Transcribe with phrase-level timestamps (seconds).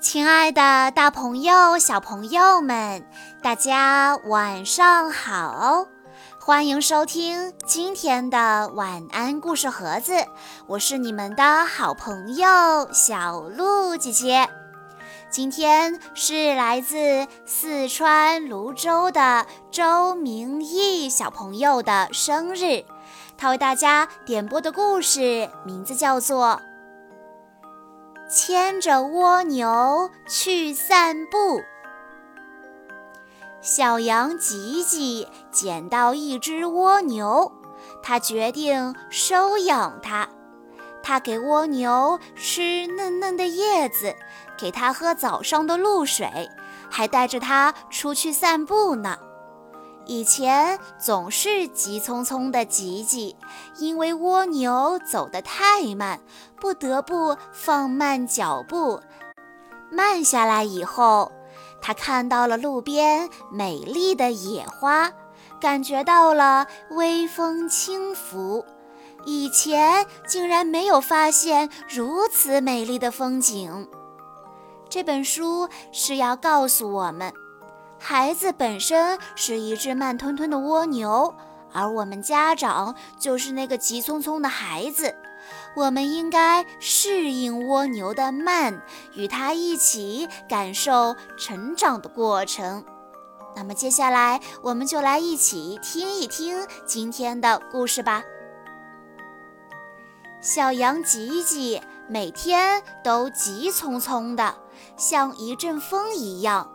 [0.00, 3.06] 亲爱的，大朋友、小朋友们，
[3.42, 5.86] 大家晚上好！
[6.40, 10.14] 欢迎收听今天的晚安故事盒子，
[10.66, 14.48] 我是你们的好朋友小鹿姐姐。
[15.28, 22.82] 今天是来自四川泸州的周明义小朋友的生日，
[23.36, 26.58] 他为大家点播的故事名字叫做。
[28.30, 31.60] 牵着蜗牛去散步。
[33.60, 37.50] 小羊吉吉捡到一只蜗牛，
[38.02, 40.28] 他决定收养它。
[41.02, 44.14] 他给蜗牛吃嫩嫩的叶子，
[44.56, 46.48] 给它喝早上的露水，
[46.88, 49.18] 还带着它出去散步呢。
[50.10, 53.36] 以前总是急匆匆的挤挤，
[53.78, 56.20] 因为蜗牛走得太慢，
[56.60, 59.00] 不得不放慢脚步。
[59.88, 61.30] 慢下来以后，
[61.80, 65.12] 他看到了路边美丽的野花，
[65.60, 68.66] 感觉到了微风轻拂。
[69.24, 73.88] 以前竟然没有发现如此美丽的风景。
[74.88, 77.32] 这本书是要告诉我们。
[78.02, 81.34] 孩子本身是一只慢吞吞的蜗牛，
[81.70, 85.14] 而我们家长就是那个急匆匆的孩子。
[85.76, 88.82] 我们应该适应蜗牛的慢，
[89.14, 92.82] 与它一起感受成长的过程。
[93.54, 98.22] 那么接下来，我们就来一起听一听今天的故事吧。
[100.40, 104.54] 小羊吉吉每天都急匆匆的，
[104.96, 106.70] 像一阵风一样。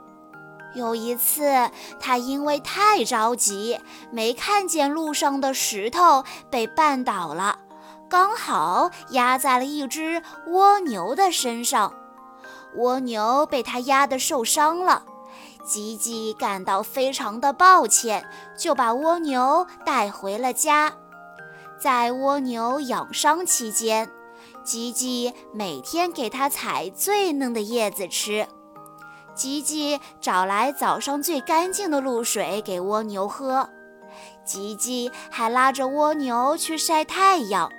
[0.75, 3.79] 有一次，他因为太着急，
[4.11, 7.59] 没看见路上的石头，被绊倒了，
[8.09, 11.93] 刚好压在了一只蜗牛的身上。
[12.75, 15.03] 蜗牛被他压得受伤了，
[15.65, 18.27] 吉吉感到非常的抱歉，
[18.57, 20.91] 就把蜗牛带回了家。
[21.79, 24.09] 在蜗牛养伤期间，
[24.63, 28.47] 吉吉每天给它采最嫩的叶子吃。
[29.35, 33.69] 吉吉找来早上最干净的露水给蜗牛喝，
[34.45, 37.69] 吉吉还拉着蜗牛去晒太阳。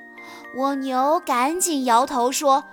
[0.56, 2.65] 蜗牛赶紧摇头说：“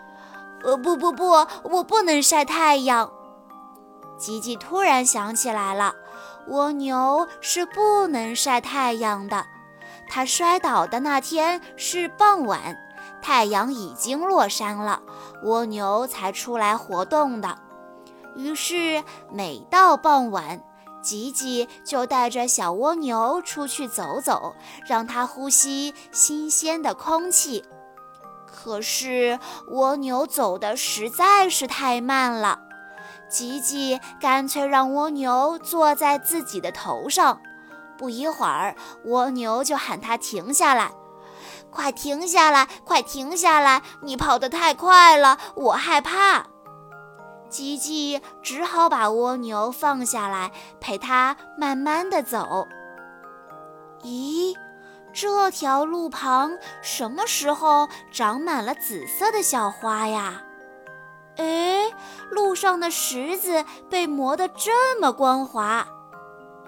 [0.63, 3.09] 呃，不不不，我不能晒太阳。”
[4.19, 5.95] 吉吉突然想起来了，
[6.49, 9.45] 蜗牛是不能晒太阳的。
[10.09, 12.77] 它摔倒的那天是傍晚，
[13.21, 15.01] 太阳已经落山了，
[15.43, 17.57] 蜗牛才出来活动的。
[18.35, 20.63] 于是，每到傍晚，
[21.01, 24.55] 吉吉就带着小蜗牛出去走走，
[24.87, 27.63] 让它呼吸新鲜的空气。
[28.45, 32.59] 可是，蜗牛走的实在是太慢了，
[33.29, 37.39] 吉吉干脆让蜗牛坐在自己的头上。
[37.97, 40.91] 不一会儿，蜗牛就喊它停下来
[41.69, 43.81] ：“快停下来，快停下来！
[44.01, 46.47] 你跑得太快了，我害怕。”
[47.53, 52.67] 吉吉只好把蜗牛放下来，陪它慢慢的走。
[54.01, 54.55] 咦，
[55.13, 60.41] 这条路旁什么时候长满了紫色的小花呀？
[61.37, 61.91] 哎，
[62.31, 65.87] 路上的石子被磨得这么光滑。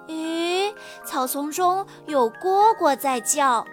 [0.08, 0.72] 咦，
[1.04, 3.66] 草丛中有蝈蝈在叫。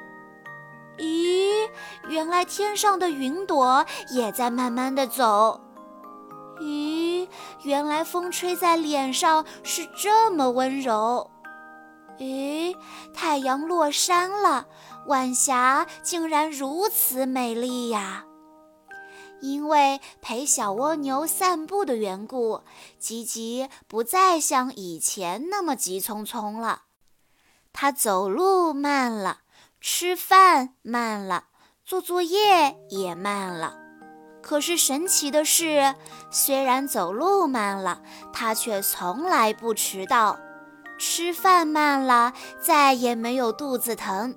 [0.96, 1.68] 咦，
[2.08, 5.60] 原来天上的云朵也在慢慢的走。
[6.60, 6.91] 咦，
[7.64, 11.30] 原来风吹在脸上是这么温柔。
[12.18, 12.76] 咦，
[13.14, 14.66] 太阳落山了，
[15.06, 18.24] 晚霞竟然如此美丽呀！
[19.40, 22.60] 因为陪小蜗牛散步的缘故，
[22.98, 26.82] 吉吉不再像以前那么急匆匆了。
[27.72, 29.38] 他走路慢了，
[29.80, 31.46] 吃饭慢了，
[31.84, 33.76] 做作业也慢了。
[34.42, 35.94] 可是神奇的是，
[36.30, 38.02] 虽然走路慢了，
[38.32, 40.36] 他却从来不迟到；
[40.98, 44.34] 吃饭慢了，再也没有肚子疼；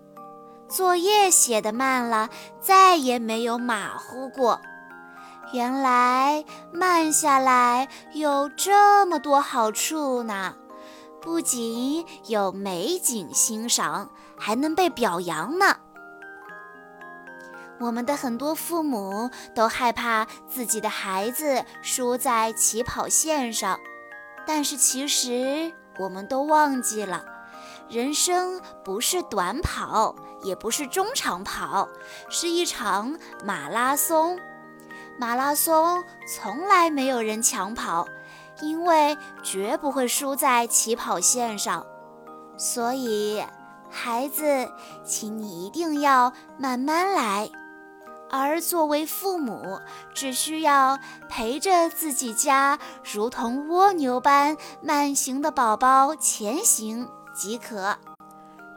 [0.69, 2.29] 作业写得慢了，
[2.61, 4.61] 再也没有马虎过。
[5.51, 10.55] 原来慢下来有这么多好处呢！
[11.21, 15.77] 不仅有美景欣赏，还能被表扬呢。
[17.79, 23.79] 我们的很多父母都害怕自己的孩子输在起跑线上，
[24.45, 27.25] 但是其实我们都忘记了，
[27.89, 31.89] 人生不是短跑，也不是中长跑，
[32.29, 34.39] 是一场马拉松。
[35.17, 38.07] 马拉松从来没有人抢跑，
[38.61, 41.85] 因为绝不会输在起跑线上。
[42.57, 43.43] 所以，
[43.89, 44.71] 孩子，
[45.05, 47.49] 请你一定要慢慢来。
[48.29, 49.79] 而作为父母，
[50.13, 50.97] 只需要
[51.29, 52.79] 陪着自己家
[53.13, 57.97] 如同蜗牛般慢行的宝宝前行即可。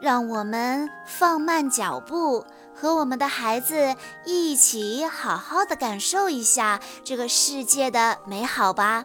[0.00, 9.04] 让我们放慢脚步，和我们的孩子一起好好的感受一下这个世界的美好吧。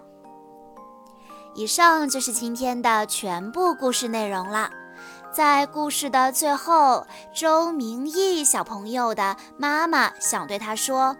[1.56, 4.70] 以上就是今天的全部故事内容了。
[5.34, 11.18] 在故事的最后，周明义小朋友的妈妈想对他说：“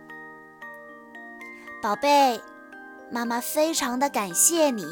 [1.82, 2.40] 宝贝，
[3.12, 4.86] 妈妈非常的感谢你，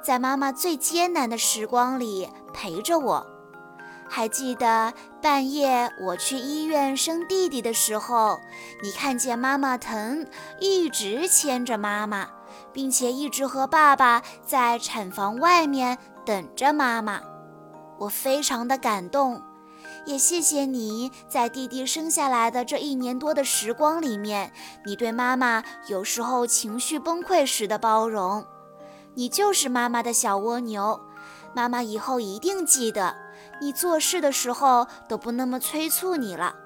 [0.00, 3.26] 在妈妈最艰难的时光里陪着我。
[4.08, 8.38] 还记得半夜我去医院生弟弟的时候，
[8.80, 10.24] 你看见妈妈疼，
[10.60, 12.28] 一直牵着妈妈，
[12.72, 17.20] 并且一直和爸爸在产房外面等着妈妈。”
[18.02, 19.40] 我非常的感动，
[20.06, 24.52] 也谢谢你在弟弟生下来的这一年多的时光里面，
[24.84, 28.44] 你对妈妈有时候情绪崩溃时的包容。
[29.14, 31.00] 你就是妈妈的小蜗牛，
[31.54, 33.14] 妈妈以后一定记得，
[33.60, 36.56] 你做事的时候都不那么催促你了。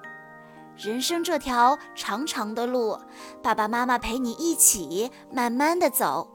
[0.75, 2.97] 人生这条长长的路，
[3.43, 6.33] 爸爸妈妈陪你一起慢慢的走。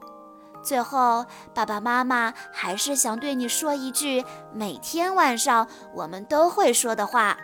[0.63, 4.23] 最后，爸爸妈妈还是想对你说一句
[4.53, 7.37] 每天晚上我们都会说的话：“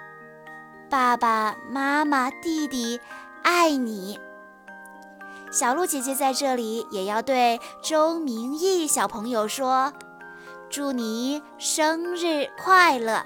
[0.89, 3.00] 爸爸妈妈，弟弟，
[3.44, 4.19] 爱你。”
[5.51, 9.92] 小鹿姐姐在这里也要对周明义小朋友说
[10.69, 13.25] ：“祝你生日快乐！”